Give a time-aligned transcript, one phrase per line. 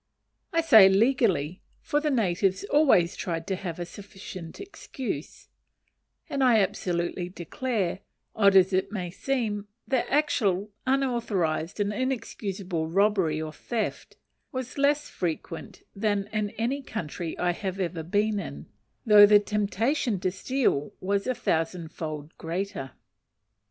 [0.51, 5.47] I say legally, for the natives always tried to have a sufficient excuse:
[6.27, 7.99] and I absolutely declare,
[8.35, 14.17] odd as it may seem, that actual, unauthorized, and inexcusable robbery or theft
[14.51, 18.65] was less frequent than in any country I ever have been in,
[19.05, 22.93] though the temptation to steal was a thousandfold greater.